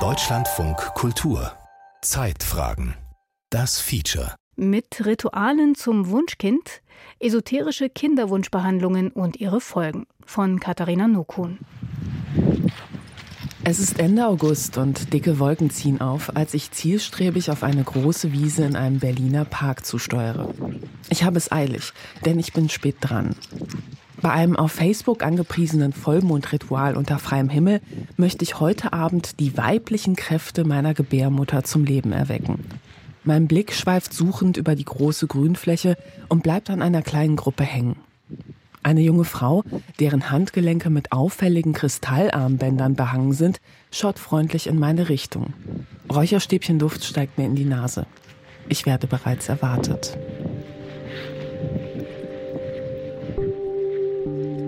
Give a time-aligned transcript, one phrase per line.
[0.00, 1.52] Deutschlandfunk Kultur
[2.02, 2.96] Zeitfragen
[3.50, 6.82] Das Feature mit Ritualen zum Wunschkind,
[7.20, 11.58] esoterische Kinderwunschbehandlungen und ihre Folgen von Katharina Nokun.
[13.62, 18.32] Es ist Ende August und dicke Wolken ziehen auf, als ich zielstrebig auf eine große
[18.32, 20.52] Wiese in einem Berliner Park zusteuere.
[21.10, 21.92] Ich habe es eilig,
[22.24, 23.36] denn ich bin spät dran.
[24.24, 27.82] Bei einem auf Facebook angepriesenen Vollmondritual unter freiem Himmel
[28.16, 32.64] möchte ich heute Abend die weiblichen Kräfte meiner Gebärmutter zum Leben erwecken.
[33.24, 35.98] Mein Blick schweift suchend über die große Grünfläche
[36.30, 37.96] und bleibt an einer kleinen Gruppe hängen.
[38.82, 39.62] Eine junge Frau,
[40.00, 43.60] deren Handgelenke mit auffälligen Kristallarmbändern behangen sind,
[43.90, 45.52] schaut freundlich in meine Richtung.
[46.10, 48.06] Räucherstäbchenduft steigt mir in die Nase.
[48.70, 50.16] Ich werde bereits erwartet.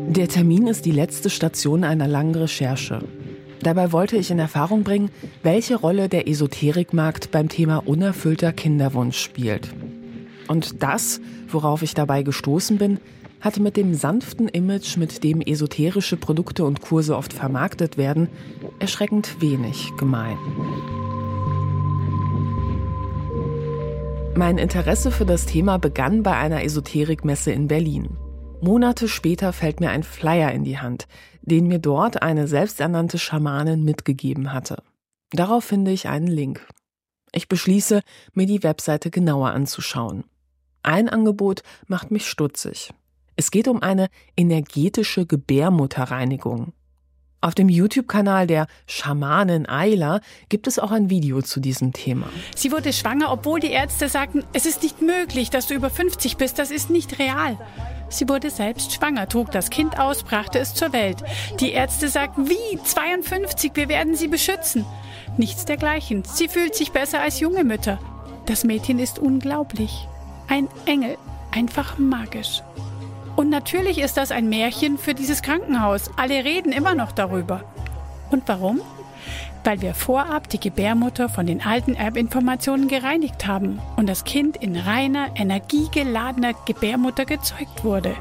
[0.09, 3.01] Der Termin ist die letzte Station einer langen Recherche.
[3.62, 5.10] Dabei wollte ich in Erfahrung bringen,
[5.42, 9.69] welche Rolle der Esoterikmarkt beim Thema unerfüllter Kinderwunsch spielt.
[10.48, 12.98] Und das, worauf ich dabei gestoßen bin,
[13.41, 18.28] hatte mit dem sanften Image, mit dem esoterische Produkte und Kurse oft vermarktet werden,
[18.78, 20.39] erschreckend wenig gemein.
[24.36, 28.17] Mein Interesse für das Thema begann bei einer Esoterikmesse in Berlin.
[28.60, 31.06] Monate später fällt mir ein Flyer in die Hand,
[31.42, 34.82] den mir dort eine selbsternannte Schamanin mitgegeben hatte.
[35.30, 36.66] Darauf finde ich einen Link.
[37.32, 38.00] Ich beschließe,
[38.32, 40.24] mir die Webseite genauer anzuschauen.
[40.82, 42.92] Ein Angebot macht mich stutzig.
[43.36, 46.72] Es geht um eine energetische Gebärmutterreinigung.
[47.42, 52.28] Auf dem YouTube-Kanal der Schamanin Ayla gibt es auch ein Video zu diesem Thema.
[52.56, 56.38] Sie wurde schwanger, obwohl die Ärzte sagten, es ist nicht möglich, dass du über 50
[56.38, 57.58] bist, das ist nicht real.
[58.08, 61.18] Sie wurde selbst schwanger, trug das Kind aus, brachte es zur Welt.
[61.60, 64.84] Die Ärzte sagten, wie 52, wir werden sie beschützen.
[65.36, 66.24] Nichts dergleichen.
[66.24, 67.98] Sie fühlt sich besser als junge Mütter.
[68.46, 70.08] Das Mädchen ist unglaublich.
[70.48, 71.18] Ein Engel,
[71.50, 72.62] einfach magisch.
[73.34, 76.11] Und natürlich ist das ein Märchen für dieses Krankenhaus.
[76.16, 77.64] Alle reden immer noch darüber.
[78.30, 78.80] Und warum?
[79.66, 84.77] Weil wir vorab die Gebärmutter von den alten Erbinformationen gereinigt haben und das Kind in
[84.77, 88.14] reiner, energiegeladener Gebärmutter gezeugt wurde.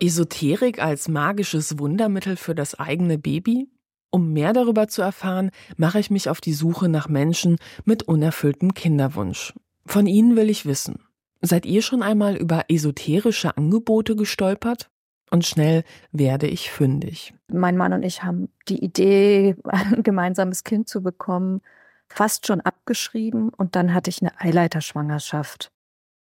[0.00, 3.68] Esoterik als magisches Wundermittel für das eigene Baby?
[4.10, 8.74] Um mehr darüber zu erfahren, mache ich mich auf die Suche nach Menschen mit unerfülltem
[8.74, 9.54] Kinderwunsch.
[9.86, 11.00] Von ihnen will ich wissen.
[11.40, 14.90] Seid ihr schon einmal über esoterische Angebote gestolpert?
[15.30, 17.34] Und schnell werde ich fündig.
[17.48, 21.60] Mein Mann und ich haben die Idee, ein gemeinsames Kind zu bekommen,
[22.08, 23.50] fast schon abgeschrieben.
[23.50, 25.70] Und dann hatte ich eine Eileiterschwangerschaft.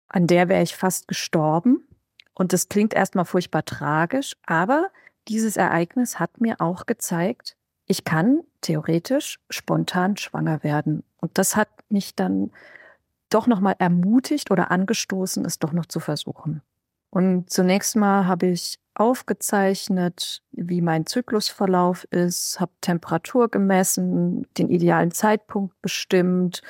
[0.07, 1.83] An der wäre ich fast gestorben.
[2.33, 4.89] Und das klingt erstmal furchtbar tragisch, aber
[5.27, 11.03] dieses Ereignis hat mir auch gezeigt, ich kann theoretisch spontan schwanger werden.
[11.17, 12.51] Und das hat mich dann
[13.29, 16.61] doch nochmal ermutigt oder angestoßen, es doch noch zu versuchen.
[17.09, 25.11] Und zunächst mal habe ich aufgezeichnet, wie mein Zyklusverlauf ist, habe Temperatur gemessen, den idealen
[25.11, 26.61] Zeitpunkt bestimmt,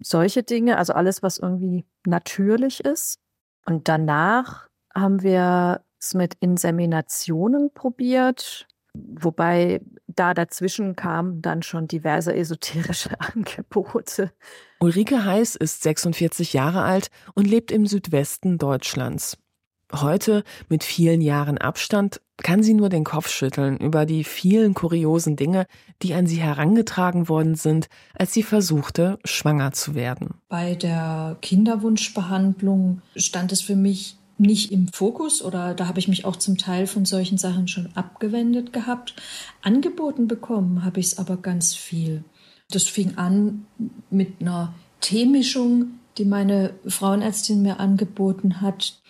[0.00, 3.18] solche Dinge, also alles, was irgendwie natürlich ist.
[3.66, 12.34] Und danach haben wir es mit Inseminationen probiert, wobei da dazwischen kamen dann schon diverse
[12.34, 14.32] esoterische Angebote.
[14.80, 19.36] Ulrike Heiß ist 46 Jahre alt und lebt im Südwesten Deutschlands.
[19.92, 25.36] Heute, mit vielen Jahren Abstand, kann sie nur den Kopf schütteln über die vielen kuriosen
[25.36, 25.66] Dinge,
[26.02, 30.34] die an sie herangetragen worden sind, als sie versuchte, schwanger zu werden.
[30.48, 36.24] Bei der Kinderwunschbehandlung stand es für mich nicht im Fokus oder da habe ich mich
[36.24, 39.14] auch zum Teil von solchen Sachen schon abgewendet gehabt.
[39.62, 42.24] Angeboten bekommen habe ich es aber ganz viel.
[42.70, 43.66] Das fing an
[44.10, 49.00] mit einer Teemischung, die meine Frauenärztin mir angeboten hat.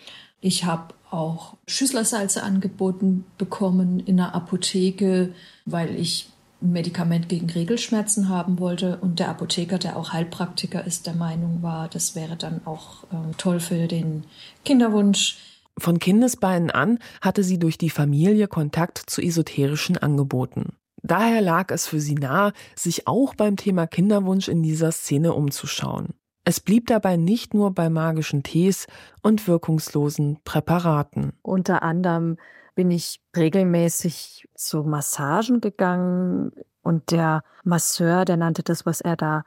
[0.46, 5.34] Ich habe auch Schüsslersalze angeboten bekommen in der Apotheke,
[5.64, 6.30] weil ich
[6.62, 11.64] ein Medikament gegen Regelschmerzen haben wollte und der Apotheker, der auch Heilpraktiker ist, der Meinung
[11.64, 14.22] war, das wäre dann auch äh, toll für den
[14.64, 15.38] Kinderwunsch.
[15.78, 20.76] Von Kindesbeinen an hatte sie durch die Familie Kontakt zu esoterischen Angeboten.
[21.02, 26.14] Daher lag es für sie nahe, sich auch beim Thema Kinderwunsch in dieser Szene umzuschauen.
[26.48, 28.86] Es blieb dabei nicht nur bei magischen Tees
[29.20, 31.32] und wirkungslosen Präparaten.
[31.42, 32.36] Unter anderem
[32.76, 36.52] bin ich regelmäßig zu Massagen gegangen
[36.82, 39.44] und der Masseur, der nannte das, was er da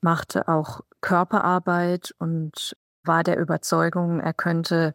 [0.00, 4.94] machte, auch Körperarbeit und war der Überzeugung, er könnte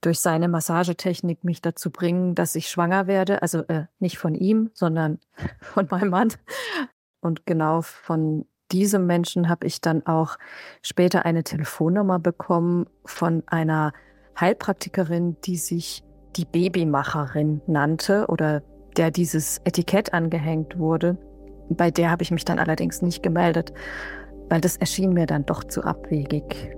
[0.00, 3.42] durch seine Massagetechnik mich dazu bringen, dass ich schwanger werde.
[3.42, 5.18] Also äh, nicht von ihm, sondern
[5.60, 6.32] von meinem Mann.
[7.20, 10.36] Und genau von diesem Menschen habe ich dann auch
[10.82, 13.92] später eine Telefonnummer bekommen von einer
[14.38, 16.02] Heilpraktikerin, die sich
[16.36, 18.62] die Babymacherin nannte oder
[18.96, 21.16] der dieses Etikett angehängt wurde.
[21.68, 23.72] Bei der habe ich mich dann allerdings nicht gemeldet,
[24.48, 26.76] weil das erschien mir dann doch zu abwegig.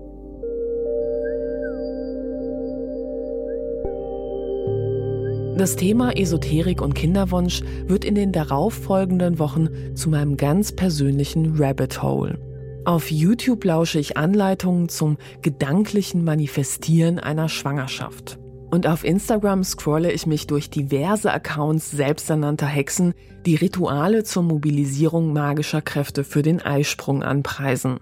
[5.56, 12.03] Das Thema Esoterik und Kinderwunsch wird in den darauffolgenden Wochen zu meinem ganz persönlichen Rabbit
[12.03, 12.38] Hole.
[12.85, 18.38] Auf YouTube lausche ich Anleitungen zum gedanklichen Manifestieren einer Schwangerschaft.
[18.70, 23.14] Und auf Instagram scrolle ich mich durch diverse Accounts selbsternannter Hexen,
[23.47, 28.00] die Rituale zur Mobilisierung magischer Kräfte für den Eisprung anpreisen.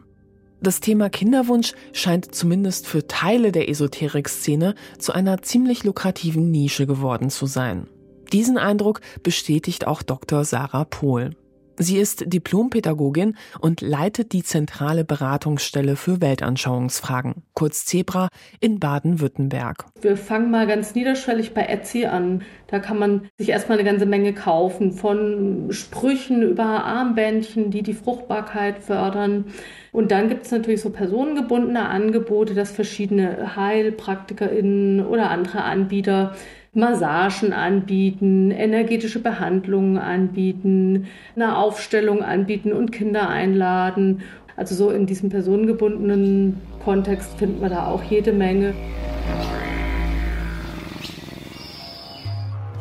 [0.65, 7.29] Das Thema Kinderwunsch scheint zumindest für Teile der Esoterik-Szene zu einer ziemlich lukrativen Nische geworden
[7.29, 7.87] zu sein.
[8.33, 10.47] Diesen Eindruck bestätigt auch Dr.
[10.47, 11.37] Sarah Pohl.
[11.77, 18.29] Sie ist Diplompädagogin und leitet die zentrale Beratungsstelle für Weltanschauungsfragen, kurz Zebra,
[18.61, 19.85] in Baden-Württemberg.
[20.01, 22.43] Wir fangen mal ganz niederschwellig bei Etsy an.
[22.69, 27.93] Da kann man sich erstmal eine ganze Menge kaufen, von Sprüchen über Armbändchen, die die
[27.93, 29.47] Fruchtbarkeit fördern.
[29.95, 36.35] Und dann gibt es natürlich so personengebundene Angebote, dass verschiedene HeilpraktikerInnen oder andere Anbieter
[36.73, 41.07] Massagen anbieten, energetische Behandlungen anbieten,
[41.37, 44.23] eine Aufstellung anbieten und Kinder einladen.
[44.57, 48.75] Also so in diesem personengebundenen Kontext findet man da auch jede Menge.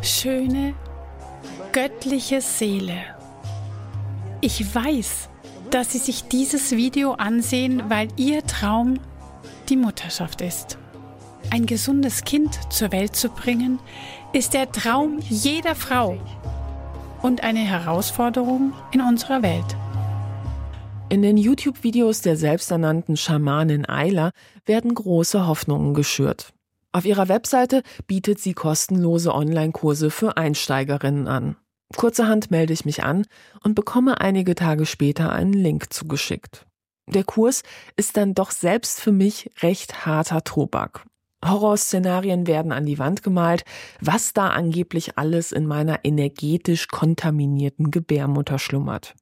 [0.02, 0.74] Schöne,
[1.72, 2.96] göttliche Seele.
[4.42, 5.30] Ich weiß,
[5.74, 9.00] dass Sie sich dieses Video ansehen, weil Ihr Traum
[9.70, 10.78] die Mutterschaft ist.
[11.50, 13.80] Ein gesundes Kind zur Welt zu bringen,
[14.34, 16.18] ist der Traum jeder Frau
[17.24, 19.66] und eine Herausforderung in unserer Welt.
[21.10, 24.32] In den YouTube-Videos der selbsternannten Schamanin Ayla
[24.66, 26.54] werden große Hoffnungen geschürt.
[26.92, 31.56] Auf ihrer Webseite bietet sie kostenlose Online-Kurse für Einsteigerinnen an.
[31.98, 33.26] Kurzerhand melde ich mich an
[33.62, 36.66] und bekomme einige Tage später einen Link zugeschickt.
[37.08, 37.64] Der Kurs
[37.96, 41.06] ist dann doch selbst für mich recht harter Tobak.
[41.44, 43.66] Horrorszenarien werden an die Wand gemalt,
[44.00, 49.14] was da angeblich alles in meiner energetisch kontaminierten Gebärmutter schlummert.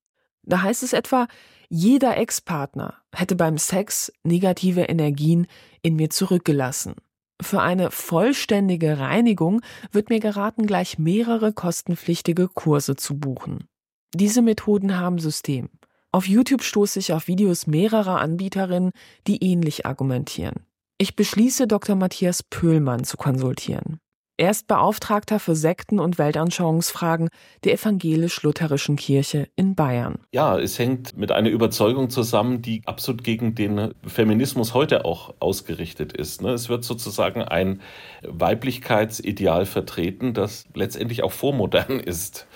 [0.43, 1.27] Da heißt es etwa,
[1.69, 5.47] jeder Ex-Partner hätte beim Sex negative Energien
[5.81, 6.95] in mir zurückgelassen.
[7.41, 9.61] Für eine vollständige Reinigung
[9.91, 13.67] wird mir geraten, gleich mehrere kostenpflichtige Kurse zu buchen.
[14.13, 15.69] Diese Methoden haben System.
[16.11, 18.91] Auf YouTube stoße ich auf Videos mehrerer Anbieterinnen,
[19.27, 20.65] die ähnlich argumentieren.
[20.97, 21.95] Ich beschließe, Dr.
[21.95, 23.99] Matthias Pöhlmann zu konsultieren.
[24.41, 27.29] Er ist Beauftragter für Sekten- und Weltanschauungsfragen
[27.63, 30.17] der evangelisch-lutherischen Kirche in Bayern.
[30.31, 36.13] Ja, es hängt mit einer Überzeugung zusammen, die absolut gegen den Feminismus heute auch ausgerichtet
[36.13, 36.41] ist.
[36.41, 36.53] Ne?
[36.53, 37.81] Es wird sozusagen ein
[38.23, 42.47] Weiblichkeitsideal vertreten, das letztendlich auch vormodern ist.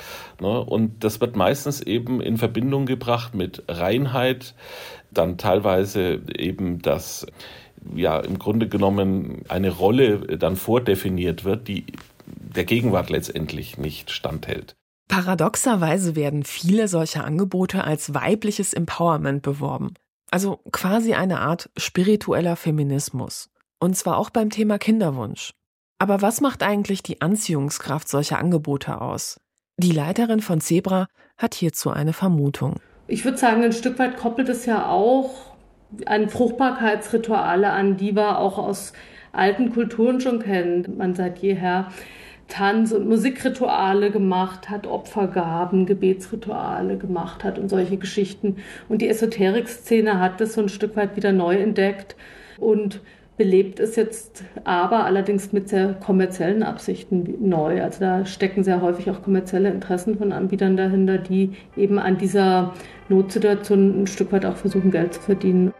[0.41, 0.59] Ne?
[0.59, 4.55] Und das wird meistens eben in Verbindung gebracht mit Reinheit,
[5.11, 7.27] dann teilweise eben das
[7.93, 11.85] ja im Grunde genommen eine Rolle dann vordefiniert wird, die
[12.25, 14.75] der Gegenwart letztendlich nicht standhält.
[15.07, 19.93] Paradoxerweise werden viele solcher Angebote als weibliches Empowerment beworben.
[20.31, 23.49] Also quasi eine Art spiritueller Feminismus.
[23.79, 25.53] Und zwar auch beim Thema Kinderwunsch.
[25.99, 29.39] Aber was macht eigentlich die Anziehungskraft solcher Angebote aus?
[29.77, 31.07] Die Leiterin von Zebra
[31.37, 32.79] hat hierzu eine Vermutung.
[33.07, 35.54] Ich würde sagen, ein Stück weit koppelt es ja auch
[36.05, 38.93] an Fruchtbarkeitsrituale an, die wir auch aus
[39.31, 40.95] alten Kulturen schon kennen.
[40.97, 41.87] Man seit jeher
[42.47, 48.57] Tanz- und Musikrituale gemacht hat, Opfergaben, Gebetsrituale gemacht hat und solche Geschichten.
[48.87, 52.15] Und die Esoterik-Szene hat das so ein Stück weit wieder neu entdeckt
[52.57, 53.01] und
[53.37, 57.81] belebt es jetzt aber allerdings mit sehr kommerziellen Absichten neu.
[57.83, 62.73] Also da stecken sehr häufig auch kommerzielle Interessen von Anbietern dahinter, die eben an dieser
[63.09, 65.73] Notsituation ein Stück weit auch versuchen, Geld zu verdienen.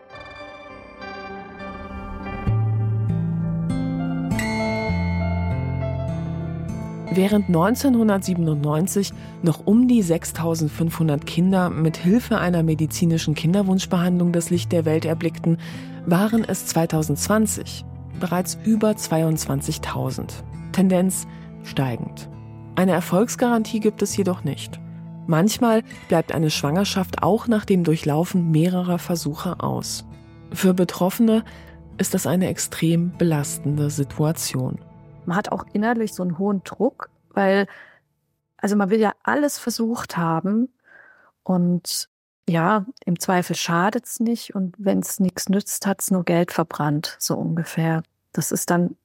[7.16, 14.84] Während 1997 noch um die 6500 Kinder mit Hilfe einer medizinischen Kinderwunschbehandlung das Licht der
[14.84, 15.58] Welt erblickten,
[16.06, 17.86] waren es 2020
[18.20, 20.44] bereits über 22.000.
[20.72, 21.28] Tendenz
[21.64, 22.30] steigend.
[22.76, 24.80] Eine Erfolgsgarantie gibt es jedoch nicht.
[25.28, 30.06] Manchmal bleibt eine Schwangerschaft auch nach dem Durchlaufen mehrerer Versuche aus.
[30.52, 31.44] Für Betroffene
[31.98, 34.80] ist das eine extrem belastende Situation.
[35.26, 37.68] Man hat auch innerlich so einen hohen Druck, weil,
[38.58, 40.70] also man will ja alles versucht haben
[41.44, 42.10] und
[42.48, 46.52] ja, im Zweifel schadet es nicht und wenn es nichts nützt, hat es nur Geld
[46.52, 48.04] verbrannt, so ungefähr.
[48.34, 48.96] Das ist dann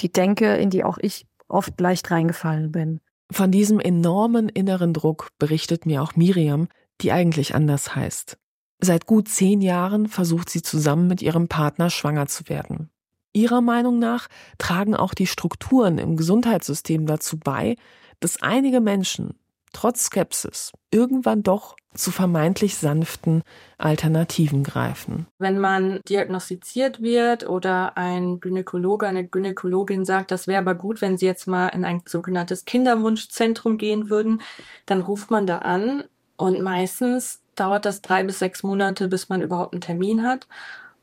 [0.00, 3.00] die Denke, in die auch ich oft leicht reingefallen bin.
[3.30, 6.68] Von diesem enormen inneren Druck berichtet mir auch Miriam,
[7.00, 8.36] die eigentlich anders heißt.
[8.80, 12.90] Seit gut zehn Jahren versucht sie zusammen mit ihrem Partner schwanger zu werden.
[13.32, 17.76] Ihrer Meinung nach tragen auch die Strukturen im Gesundheitssystem dazu bei,
[18.20, 19.38] dass einige Menschen
[19.72, 23.42] trotz Skepsis irgendwann doch zu vermeintlich sanften
[23.78, 25.26] Alternativen greifen.
[25.38, 31.18] Wenn man diagnostiziert wird oder ein Gynäkologe, eine Gynäkologin sagt, das wäre aber gut, wenn
[31.18, 34.40] Sie jetzt mal in ein sogenanntes Kinderwunschzentrum gehen würden,
[34.86, 36.04] dann ruft man da an
[36.36, 40.46] und meistens dauert das drei bis sechs Monate, bis man überhaupt einen Termin hat.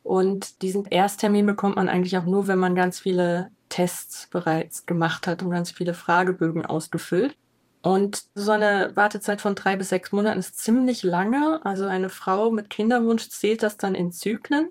[0.02, 5.28] Und diesen Ersttermin bekommt man eigentlich auch nur, wenn man ganz viele Tests bereits gemacht
[5.28, 7.36] hat und ganz viele Fragebögen ausgefüllt.
[7.82, 11.62] Und so eine Wartezeit von drei bis sechs Monaten ist ziemlich lange.
[11.64, 14.70] Also eine Frau mit Kinderwunsch zählt das dann in Zyklen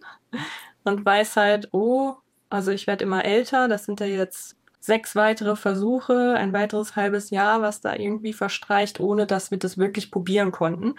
[0.85, 2.17] und weiß halt, oh,
[2.51, 7.31] also ich werde immer älter, das sind ja jetzt sechs weitere Versuche, ein weiteres halbes
[7.31, 10.95] Jahr, was da irgendwie verstreicht, ohne dass wir das wirklich probieren konnten.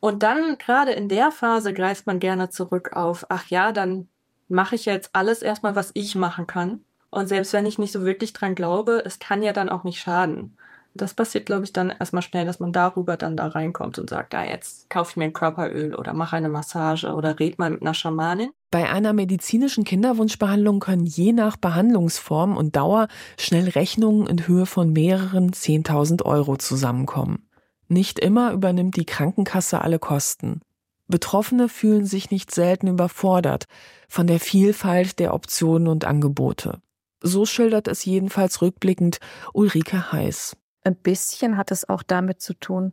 [0.00, 4.08] Und dann gerade in der Phase greift man gerne zurück auf, ach ja, dann
[4.48, 6.84] mache ich jetzt alles erstmal, was ich machen kann.
[7.10, 10.00] Und selbst wenn ich nicht so wirklich dran glaube, es kann ja dann auch nicht
[10.00, 10.56] schaden.
[10.94, 14.32] Das passiert, glaube ich, dann erstmal schnell, dass man darüber dann da reinkommt und sagt,
[14.32, 17.82] ja, jetzt kaufe ich mir ein Körperöl oder mache eine Massage oder red mal mit
[17.82, 18.50] einer Schamanin.
[18.72, 24.92] Bei einer medizinischen Kinderwunschbehandlung können je nach Behandlungsform und Dauer schnell Rechnungen in Höhe von
[24.92, 27.48] mehreren 10.000 Euro zusammenkommen.
[27.88, 30.60] Nicht immer übernimmt die Krankenkasse alle Kosten.
[31.08, 33.66] Betroffene fühlen sich nicht selten überfordert
[34.08, 36.80] von der Vielfalt der Optionen und Angebote.
[37.20, 39.18] So schildert es jedenfalls rückblickend
[39.52, 40.56] Ulrike Heiß.
[40.84, 42.92] Ein bisschen hat es auch damit zu tun,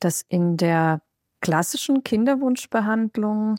[0.00, 1.02] dass in der
[1.40, 3.56] klassischen Kinderwunschbehandlung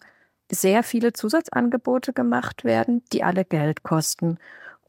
[0.52, 4.38] sehr viele Zusatzangebote gemacht werden, die alle Geld kosten.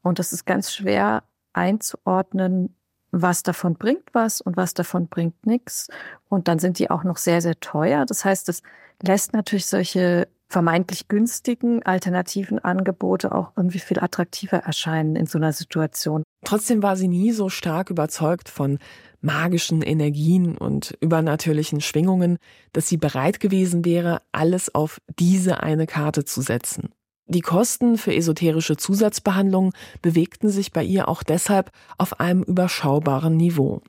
[0.01, 2.75] Und es ist ganz schwer einzuordnen,
[3.11, 5.89] was davon bringt was und was davon bringt nichts.
[6.29, 8.05] Und dann sind die auch noch sehr, sehr teuer.
[8.05, 8.63] Das heißt, es
[9.01, 15.53] lässt natürlich solche vermeintlich günstigen alternativen Angebote auch irgendwie viel attraktiver erscheinen in so einer
[15.53, 16.23] Situation.
[16.43, 18.79] Trotzdem war sie nie so stark überzeugt von
[19.21, 22.37] magischen Energien und übernatürlichen Schwingungen,
[22.73, 26.89] dass sie bereit gewesen wäre, alles auf diese eine Karte zu setzen.
[27.27, 33.81] Die Kosten für esoterische Zusatzbehandlungen bewegten sich bei ihr auch deshalb auf einem überschaubaren Niveau.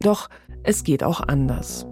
[0.00, 0.28] Doch
[0.64, 1.86] es geht auch anders.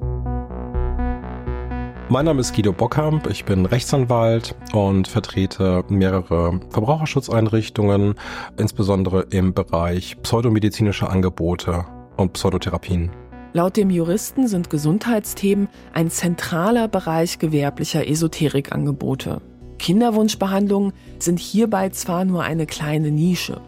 [2.09, 8.15] Mein Name ist Guido Bockhamp, ich bin Rechtsanwalt und vertrete mehrere Verbraucherschutzeinrichtungen,
[8.57, 11.85] insbesondere im Bereich pseudomedizinische Angebote
[12.17, 13.11] und Pseudotherapien.
[13.55, 19.43] Laut dem Juristen sind Gesundheitsthemen ein zentraler Bereich gewerblicher Esoterikangebote.
[19.81, 23.61] Kinderwunschbehandlungen sind hierbei zwar nur eine kleine Nische,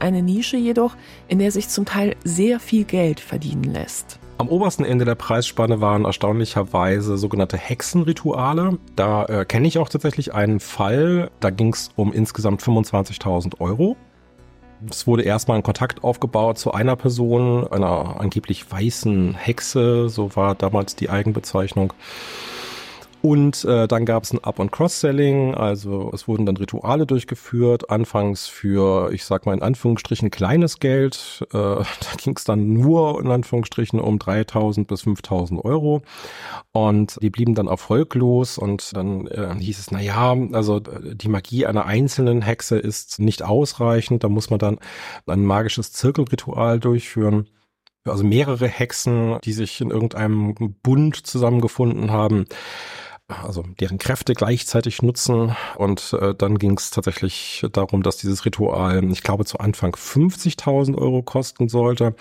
[0.00, 0.96] eine Nische jedoch,
[1.28, 4.20] in der sich zum Teil sehr viel Geld verdienen lässt.
[4.38, 8.76] Am obersten Ende der Preisspanne waren erstaunlicherweise sogenannte Hexenrituale.
[8.94, 13.96] Da äh, kenne ich auch tatsächlich einen Fall, da ging es um insgesamt 25.000 Euro.
[14.90, 20.54] Es wurde erstmal ein Kontakt aufgebaut zu einer Person, einer angeblich weißen Hexe, so war
[20.54, 21.94] damals die Eigenbezeichnung.
[23.26, 27.90] Und äh, dann gab es ein Up- und Cross-Selling, also es wurden dann Rituale durchgeführt,
[27.90, 31.44] anfangs für, ich sag mal in Anführungsstrichen, kleines Geld.
[31.52, 31.84] Äh, da
[32.18, 36.02] ging es dann nur in Anführungsstrichen um 3.000 bis 5.000 Euro.
[36.70, 38.58] Und die blieben dann erfolglos.
[38.58, 43.18] Und dann äh, hieß es, na ja, also äh, die Magie einer einzelnen Hexe ist
[43.18, 44.78] nicht ausreichend, da muss man dann
[45.26, 47.48] ein magisches Zirkelritual durchführen.
[48.04, 52.44] Also mehrere Hexen, die sich in irgendeinem Bund zusammengefunden haben
[53.28, 55.56] also deren Kräfte gleichzeitig nutzen.
[55.76, 60.96] Und äh, dann ging es tatsächlich darum, dass dieses Ritual, ich glaube, zu Anfang 50.000
[60.96, 62.14] Euro kosten sollte.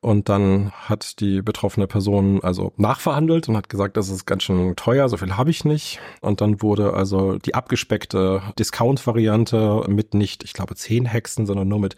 [0.00, 4.74] Und dann hat die betroffene Person also nachverhandelt und hat gesagt, das ist ganz schön
[4.74, 6.00] teuer, so viel habe ich nicht.
[6.20, 11.78] Und dann wurde also die abgespeckte Discount-Variante mit nicht, ich glaube, zehn Hexen, sondern nur
[11.78, 11.96] mit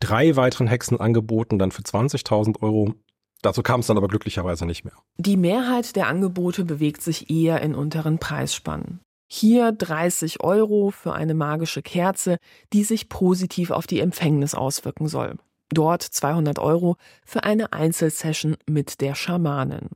[0.00, 2.94] drei weiteren Hexen angeboten, dann für 20.000 Euro.
[3.42, 4.94] Dazu kam es dann aber glücklicherweise nicht mehr.
[5.18, 9.00] Die Mehrheit der Angebote bewegt sich eher in unteren Preisspannen.
[9.28, 12.38] Hier 30 Euro für eine magische Kerze,
[12.72, 15.36] die sich positiv auf die Empfängnis auswirken soll.
[15.70, 19.88] Dort 200 Euro für eine Einzelsession mit der Schamanin.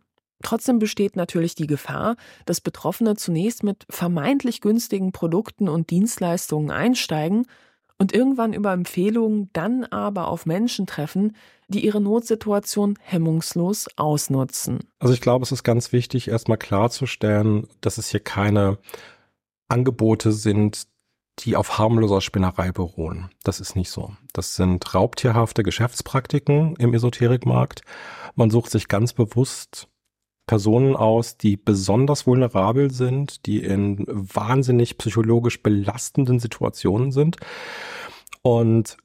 [0.43, 7.47] Trotzdem besteht natürlich die Gefahr, dass Betroffene zunächst mit vermeintlich günstigen Produkten und Dienstleistungen einsteigen
[7.99, 11.37] und irgendwann über Empfehlungen dann aber auf Menschen treffen,
[11.69, 14.81] die ihre Notsituation hemmungslos ausnutzen.
[14.99, 18.79] Also ich glaube, es ist ganz wichtig, erstmal klarzustellen, dass es hier keine
[19.69, 20.87] Angebote sind,
[21.41, 23.31] die auf harmloser Spinnerei beruhen.
[23.43, 24.15] Das ist nicht so.
[24.33, 27.83] Das sind raubtierhafte Geschäftspraktiken im Esoterikmarkt.
[28.37, 29.89] Man sucht sich ganz bewusst
[30.47, 37.37] Personen aus, die besonders vulnerabel sind, die in wahnsinnig psychologisch belastenden Situationen sind.
[38.43, 38.97] Und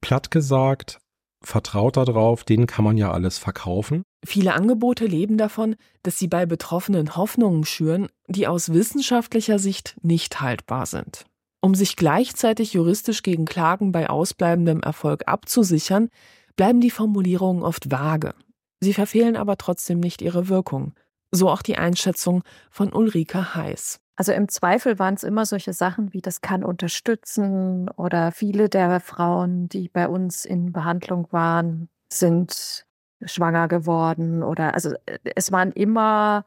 [0.00, 0.98] platt gesagt,
[1.42, 4.02] vertraut darauf, denen kann man ja alles verkaufen.
[4.24, 10.40] Viele Angebote leben davon, dass sie bei Betroffenen Hoffnungen schüren, die aus wissenschaftlicher Sicht nicht
[10.40, 11.24] haltbar sind.
[11.60, 16.08] Um sich gleichzeitig juristisch gegen Klagen bei ausbleibendem Erfolg abzusichern,
[16.56, 18.34] bleiben die Formulierungen oft vage.
[18.80, 20.94] Sie verfehlen aber trotzdem nicht ihre Wirkung.
[21.30, 24.00] So auch die Einschätzung von Ulrike Heiß.
[24.16, 28.98] Also im Zweifel waren es immer solche Sachen wie das kann unterstützen oder viele der
[28.98, 32.84] Frauen, die bei uns in Behandlung waren, sind
[33.24, 34.92] schwanger geworden oder also
[35.36, 36.44] es waren immer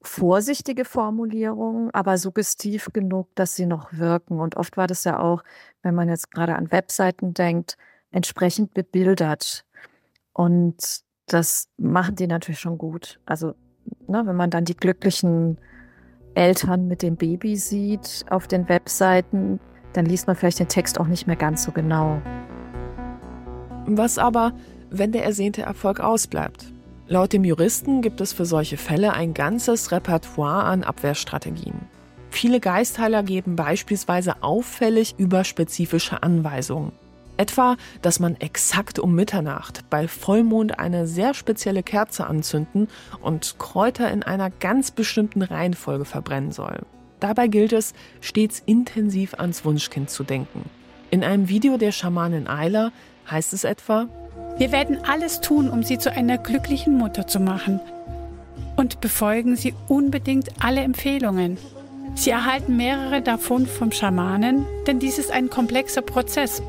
[0.00, 4.40] vorsichtige Formulierungen, aber suggestiv genug, dass sie noch wirken.
[4.40, 5.44] Und oft war das ja auch,
[5.82, 7.76] wenn man jetzt gerade an Webseiten denkt,
[8.10, 9.64] entsprechend bebildert.
[10.32, 13.20] Und das machen die natürlich schon gut.
[13.26, 13.54] Also,
[14.06, 15.58] ne, wenn man dann die glücklichen
[16.34, 19.60] Eltern mit dem Baby sieht auf den Webseiten,
[19.92, 22.20] dann liest man vielleicht den Text auch nicht mehr ganz so genau.
[23.86, 24.52] Was aber,
[24.90, 26.72] wenn der ersehnte Erfolg ausbleibt?
[27.08, 31.80] Laut dem Juristen gibt es für solche Fälle ein ganzes Repertoire an Abwehrstrategien.
[32.30, 36.92] Viele Geistheiler geben beispielsweise auffällig überspezifische Anweisungen.
[37.42, 42.86] Etwa, dass man exakt um Mitternacht bei Vollmond eine sehr spezielle Kerze anzünden
[43.20, 46.82] und Kräuter in einer ganz bestimmten Reihenfolge verbrennen soll.
[47.18, 50.70] Dabei gilt es, stets intensiv ans Wunschkind zu denken.
[51.10, 52.92] In einem Video der Schamanin Ayla
[53.28, 54.06] heißt es etwa,
[54.56, 57.80] wir werden alles tun, um sie zu einer glücklichen Mutter zu machen.
[58.76, 61.58] Und befolgen Sie unbedingt alle Empfehlungen.
[62.14, 66.62] Sie erhalten mehrere davon vom Schamanen, denn dies ist ein komplexer Prozess.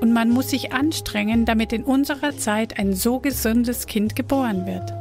[0.00, 4.92] Und man muss sich anstrengen, damit in unserer Zeit ein so gesundes Kind geboren wird.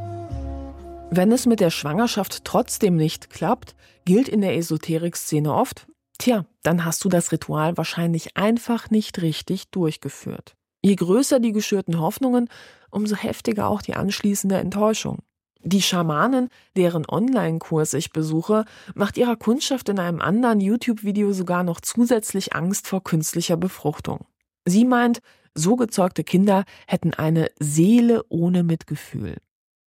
[1.12, 6.86] Wenn es mit der Schwangerschaft trotzdem nicht klappt, gilt in der Esoterik-Szene oft, tja, dann
[6.86, 10.56] hast du das Ritual wahrscheinlich einfach nicht richtig durchgeführt.
[10.82, 12.50] Je größer die geschürten Hoffnungen,
[12.90, 15.20] umso heftiger auch die anschließende Enttäuschung.
[15.64, 21.82] Die Schamanin, deren Online-Kurs ich besuche, macht ihrer Kundschaft in einem anderen YouTube-Video sogar noch
[21.82, 24.26] zusätzlich Angst vor künstlicher Befruchtung.
[24.66, 25.22] Sie meint,
[25.54, 29.38] so gezeugte Kinder hätten eine Seele ohne Mitgefühl.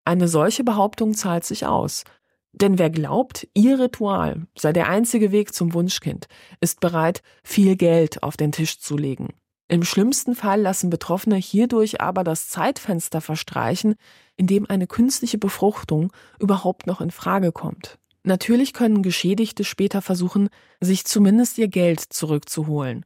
[0.04, 2.04] Eine solche Behauptung zahlt sich aus.
[2.52, 6.26] Denn wer glaubt, ihr Ritual sei der einzige Weg zum Wunschkind,
[6.60, 9.34] ist bereit, viel Geld auf den Tisch zu legen.
[9.68, 13.96] Im schlimmsten Fall lassen Betroffene hierdurch aber das Zeitfenster verstreichen,
[14.36, 16.10] in dem eine künstliche Befruchtung
[16.40, 17.98] überhaupt noch in Frage kommt.
[18.22, 20.48] Natürlich können Geschädigte später versuchen,
[20.80, 23.04] sich zumindest ihr Geld zurückzuholen.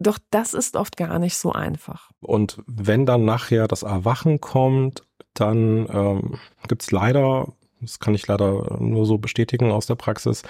[0.00, 2.10] Doch das ist oft gar nicht so einfach.
[2.20, 8.26] Und wenn dann nachher das Erwachen kommt, dann ähm, gibt es leider, das kann ich
[8.26, 10.42] leider nur so bestätigen aus der Praxis,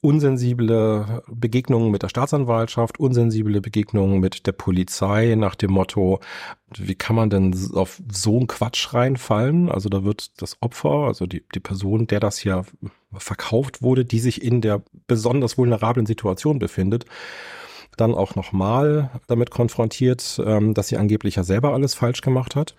[0.00, 6.20] unsensible Begegnungen mit der Staatsanwaltschaft, unsensible Begegnungen mit der Polizei nach dem Motto,
[6.78, 9.68] wie kann man denn auf so einen Quatsch reinfallen?
[9.68, 12.64] Also da wird das Opfer, also die, die Person, der das hier
[13.12, 17.04] verkauft wurde, die sich in der besonders vulnerablen Situation befindet,
[18.00, 22.74] dann auch nochmal damit konfrontiert, ähm, dass sie angeblich ja selber alles falsch gemacht hat.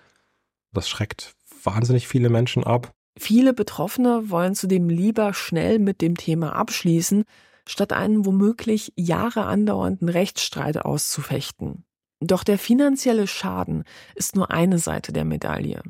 [0.74, 2.92] Das schreckt wahnsinnig viele Menschen ab.
[3.18, 7.26] Viele Betroffene wollen zudem lieber schnell mit dem Thema abschließen,
[7.68, 11.86] statt einen womöglich Jahre andauernden Rechtsstreit auszufechten.
[12.20, 13.84] Doch der finanzielle Schaden
[14.16, 15.82] ist nur eine Seite der Medaille.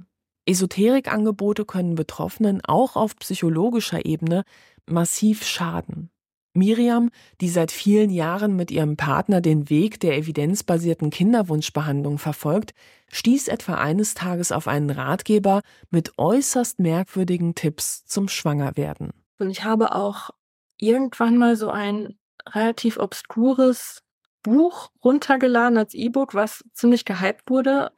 [0.46, 4.44] Esoterikangebote können Betroffenen auch auf psychologischer Ebene
[4.90, 6.10] massiv schaden.
[6.54, 7.10] Miriam,
[7.40, 12.74] die seit vielen Jahren mit ihrem Partner den Weg der evidenzbasierten Kinderwunschbehandlung verfolgt,
[13.10, 19.12] stieß etwa eines Tages auf einen Ratgeber mit äußerst merkwürdigen Tipps zum Schwangerwerden.
[19.40, 20.32] Und ich habe auch
[20.78, 24.04] irgendwann mal so ein relativ obskures
[24.44, 27.92] Buch runtergeladen als E-Book, was ziemlich gehypt wurde,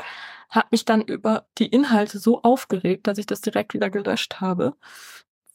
[0.50, 4.76] hat mich dann über die Inhalte so aufgeregt, dass ich das direkt wieder gelöscht habe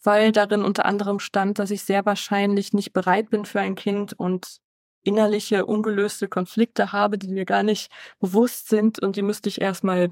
[0.09, 4.14] weil darin unter anderem stand, dass ich sehr wahrscheinlich nicht bereit bin für ein Kind
[4.14, 4.62] und
[5.05, 10.11] innerliche ungelöste Konflikte habe, die mir gar nicht bewusst sind und die müsste ich erstmal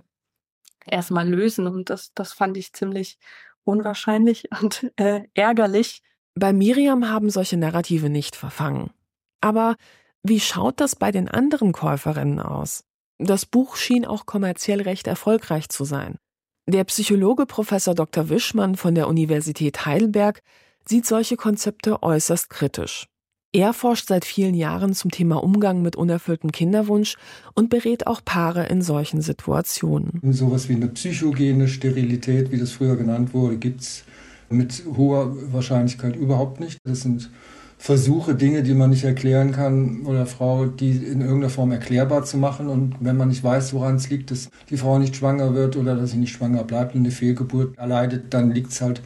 [0.84, 3.16] erstmal lösen und das das fand ich ziemlich
[3.64, 6.02] unwahrscheinlich und äh, ärgerlich.
[6.34, 8.90] Bei Miriam haben solche Narrative nicht verfangen.
[9.40, 9.76] Aber
[10.22, 12.84] wie schaut das bei den anderen Käuferinnen aus?
[13.16, 16.18] Das Buch schien auch kommerziell recht erfolgreich zu sein.
[16.68, 18.28] Der Psychologe Professor Dr.
[18.28, 20.42] Wischmann von der Universität Heidelberg
[20.84, 23.06] sieht solche Konzepte äußerst kritisch.
[23.52, 27.14] Er forscht seit vielen Jahren zum Thema Umgang mit unerfülltem Kinderwunsch
[27.54, 30.20] und berät auch Paare in solchen Situationen.
[30.32, 34.02] Sowas wie eine psychogene Sterilität, wie das früher genannt wurde, gibt es
[34.50, 36.78] mit hoher Wahrscheinlichkeit überhaupt nicht.
[36.82, 37.30] Das sind
[37.78, 42.38] Versuche, Dinge, die man nicht erklären kann oder Frau, die in irgendeiner Form erklärbar zu
[42.38, 42.68] machen.
[42.68, 45.94] Und wenn man nicht weiß, woran es liegt, dass die Frau nicht schwanger wird oder
[45.94, 49.02] dass sie nicht schwanger bleibt und eine Fehlgeburt erleidet, dann liegt es halt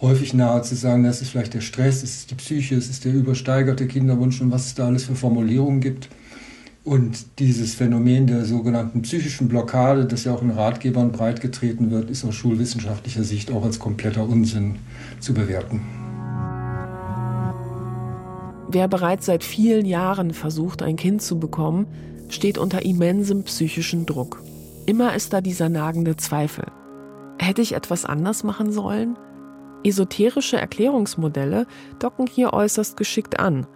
[0.00, 3.04] häufig nahe zu sagen, das ist vielleicht der Stress, es ist die Psyche, es ist
[3.04, 6.08] der übersteigerte Kinderwunsch und was es da alles für Formulierungen gibt.
[6.84, 12.24] Und dieses Phänomen der sogenannten psychischen Blockade, das ja auch in Ratgebern breitgetreten wird, ist
[12.24, 14.76] aus schulwissenschaftlicher Sicht auch als kompletter Unsinn
[15.20, 16.03] zu bewerten.
[18.74, 21.86] Wer bereits seit vielen Jahren versucht, ein Kind zu bekommen,
[22.28, 24.42] steht unter immensem psychischen Druck.
[24.84, 26.64] Immer ist da dieser nagende Zweifel.
[27.38, 29.16] Hätte ich etwas anders machen sollen?
[29.84, 31.68] Esoterische Erklärungsmodelle
[32.00, 33.68] docken hier äußerst geschickt an.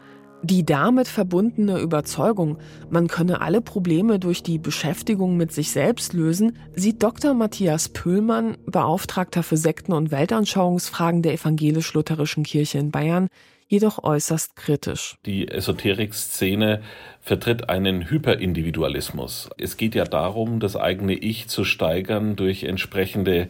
[0.42, 2.58] Die damit verbundene Überzeugung,
[2.90, 7.34] man könne alle Probleme durch die Beschäftigung mit sich selbst lösen, sieht Dr.
[7.34, 13.28] Matthias Pöhlmann, Beauftragter für Sekten- und Weltanschauungsfragen der evangelisch-lutherischen Kirche in Bayern,
[13.68, 15.18] jedoch äußerst kritisch.
[15.26, 16.80] Die Esoterik-Szene
[17.20, 19.50] vertritt einen Hyperindividualismus.
[19.58, 23.48] Es geht ja darum, das eigene Ich zu steigern durch entsprechende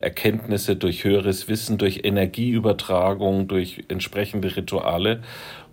[0.00, 5.22] Erkenntnisse, durch höheres Wissen, durch Energieübertragung, durch entsprechende Rituale.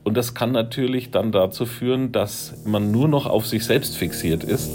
[0.03, 4.43] Und das kann natürlich dann dazu führen, dass man nur noch auf sich selbst fixiert
[4.43, 4.69] ist.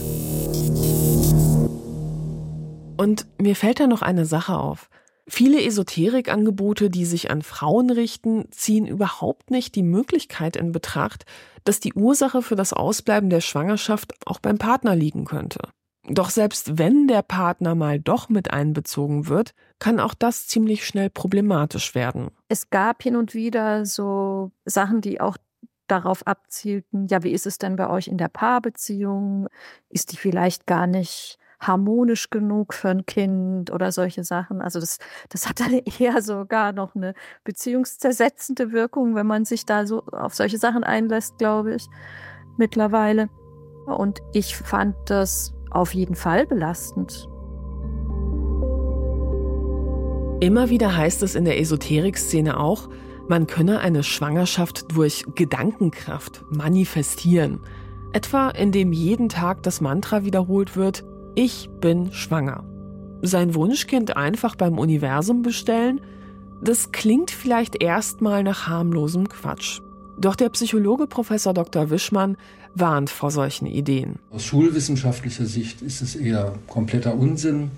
[2.97, 4.91] Und mir fällt da noch eine Sache auf.
[5.29, 11.25] Viele Esoterikangebote, die sich an Frauen richten, ziehen überhaupt nicht die Möglichkeit in Betracht,
[11.65, 15.61] dass die Ursache für das Ausbleiben der Schwangerschaft auch beim Partner liegen könnte.
[16.09, 21.11] Doch selbst wenn der Partner mal doch mit einbezogen wird, kann auch das ziemlich schnell
[21.11, 22.31] problematisch werden.
[22.49, 25.37] Es gab hin und wieder so Sachen, die auch
[25.87, 29.49] darauf abzielten, ja, wie ist es denn bei euch in der Paarbeziehung?
[29.89, 34.61] Ist die vielleicht gar nicht harmonisch genug für ein Kind oder solche Sachen.
[34.61, 34.99] Also das,
[35.29, 40.35] das hat dann eher sogar noch eine beziehungszersetzende Wirkung, wenn man sich da so auf
[40.35, 41.87] solche Sachen einlässt, glaube ich,
[42.57, 43.29] mittlerweile.
[43.87, 47.29] Und ich fand das auf jeden Fall belastend.
[50.41, 52.89] Immer wieder heißt es in der Esoterik-Szene auch,
[53.29, 57.61] man könne eine Schwangerschaft durch Gedankenkraft manifestieren.
[58.13, 62.65] Etwa indem jeden Tag das Mantra wiederholt wird, ich bin schwanger.
[63.23, 66.01] Sein Wunschkind einfach beim Universum bestellen?
[66.63, 69.81] Das klingt vielleicht erstmal nach harmlosem Quatsch.
[70.19, 71.91] Doch der Psychologe Professor Dr.
[71.91, 72.37] Wischmann
[72.75, 74.17] warnt vor solchen Ideen.
[74.31, 77.71] Aus schulwissenschaftlicher Sicht ist es eher kompletter Unsinn.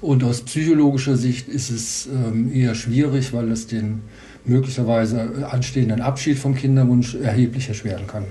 [0.00, 4.02] Und aus psychologischer Sicht ist es ähm, eher schwierig, weil es den
[4.44, 8.24] möglicherweise anstehenden Abschied vom Kinderwunsch erheblich erschweren kann.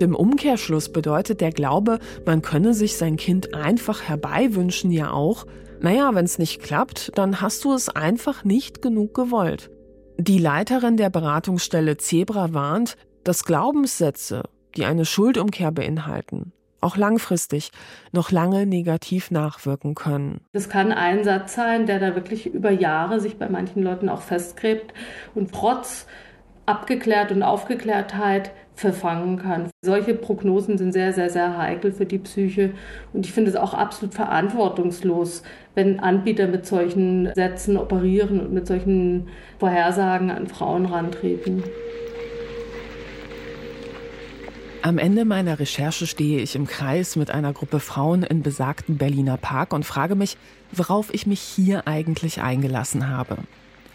[0.00, 5.44] Im Umkehrschluss bedeutet der Glaube, man könne sich sein Kind einfach herbeiwünschen ja auch,
[5.80, 9.70] naja, wenn es nicht klappt, dann hast du es einfach nicht genug gewollt.
[10.16, 14.44] Die Leiterin der Beratungsstelle Zebra warnt, dass Glaubenssätze,
[14.76, 17.70] die eine Schuldumkehr beinhalten, auch langfristig
[18.12, 20.40] noch lange negativ nachwirken können.
[20.52, 24.22] Das kann ein Satz sein, der da wirklich über Jahre sich bei manchen Leuten auch
[24.22, 24.94] festgräbt
[25.34, 26.06] und trotz
[26.66, 29.70] Abgeklärt und Aufgeklärtheit verfangen kann.
[29.84, 32.70] Solche Prognosen sind sehr, sehr, sehr heikel für die Psyche
[33.12, 35.42] und ich finde es auch absolut verantwortungslos,
[35.74, 41.64] wenn Anbieter mit solchen Sätzen operieren und mit solchen Vorhersagen an Frauen rantreten.
[44.82, 49.36] Am Ende meiner Recherche stehe ich im Kreis mit einer Gruppe Frauen in besagten Berliner
[49.36, 50.36] Park und frage mich,
[50.70, 53.38] worauf ich mich hier eigentlich eingelassen habe.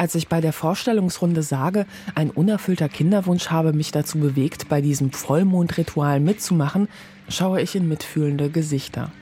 [0.04, 5.14] Als ich bei der Vorstellungsrunde sage, ein unerfüllter Kinderwunsch habe mich dazu bewegt, bei diesem
[5.14, 6.90] Vollmondritual mitzumachen,
[7.30, 9.14] schaue ich in mitfühlende Gesichter.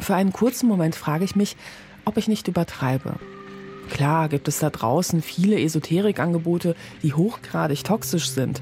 [0.00, 1.54] Für einen kurzen Moment frage ich mich,
[2.06, 3.16] ob ich nicht übertreibe.
[3.90, 8.60] Klar gibt es da draußen viele Esoterikangebote, die hochgradig toxisch sind.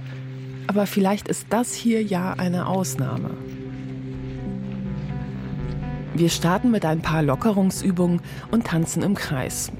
[0.66, 3.30] Aber vielleicht ist das hier ja eine Ausnahme.
[6.14, 9.70] Wir starten mit ein paar Lockerungsübungen und tanzen im Kreis.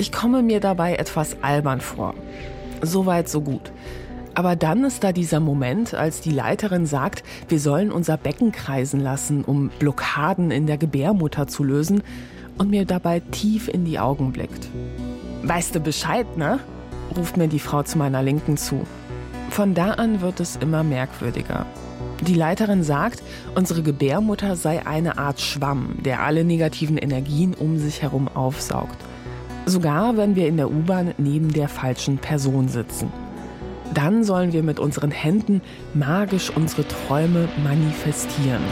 [0.00, 2.14] Ich komme mir dabei etwas albern vor.
[2.80, 3.70] Soweit, so gut.
[4.32, 9.00] Aber dann ist da dieser Moment, als die Leiterin sagt, wir sollen unser Becken kreisen
[9.00, 12.02] lassen, um Blockaden in der Gebärmutter zu lösen.
[12.56, 14.68] und mir dabei tief in die Augen blickt.
[15.42, 16.60] Weißt du Bescheid, ne?
[17.14, 18.86] ruft mir die Frau zu meiner Linken zu.
[19.50, 21.66] Von da an wird es immer merkwürdiger.
[22.26, 23.22] Die Leiterin sagt,
[23.54, 28.96] unsere Gebärmutter sei eine Art Schwamm, der alle negativen Energien um sich herum aufsaugt.
[29.66, 33.12] Sogar wenn wir in der U-Bahn neben der falschen Person sitzen.
[33.94, 35.62] Dann sollen wir mit unseren Händen
[35.94, 38.62] magisch unsere Träume manifestieren.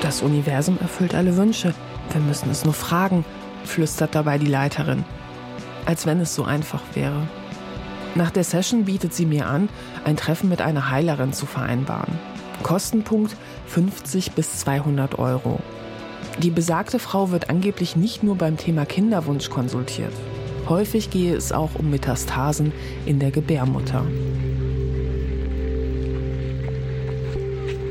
[0.00, 1.74] Das Universum erfüllt alle Wünsche.
[2.10, 3.24] Wir müssen es nur fragen,
[3.64, 5.04] flüstert dabei die Leiterin.
[5.86, 7.28] Als wenn es so einfach wäre.
[8.14, 9.68] Nach der Session bietet sie mir an,
[10.04, 12.18] ein Treffen mit einer Heilerin zu vereinbaren.
[12.62, 15.60] Kostenpunkt 50 bis 200 Euro.
[16.38, 20.12] Die besagte Frau wird angeblich nicht nur beim Thema Kinderwunsch konsultiert.
[20.68, 22.72] Häufig gehe es auch um Metastasen
[23.04, 24.04] in der Gebärmutter.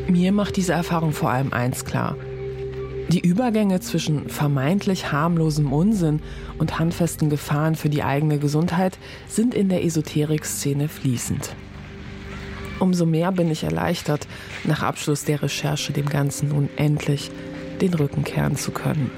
[0.08, 2.18] Mir macht diese Erfahrung vor allem eins klar.
[3.10, 6.22] Die Übergänge zwischen vermeintlich harmlosem Unsinn
[6.58, 11.56] und handfesten Gefahren für die eigene Gesundheit sind in der Esoterik-Szene fließend.
[12.80, 14.28] Umso mehr bin ich erleichtert,
[14.64, 17.30] nach Abschluss der Recherche dem Ganzen nun endlich
[17.82, 19.12] den Rücken kehren zu können.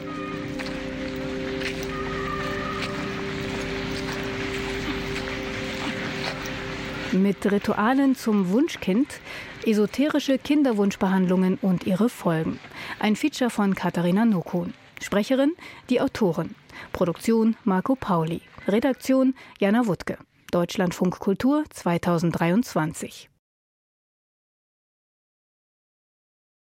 [7.12, 9.08] Mit Ritualen zum Wunschkind,
[9.68, 12.60] esoterische Kinderwunschbehandlungen und ihre Folgen.
[13.00, 14.74] Ein Feature von Katharina Nokun.
[15.00, 15.52] Sprecherin,
[15.90, 16.56] die Autorin.
[16.92, 18.42] Produktion Marco Pauli.
[18.68, 20.18] Redaktion Jana Wuttke.
[20.52, 23.30] Deutschlandfunk Kultur 2023.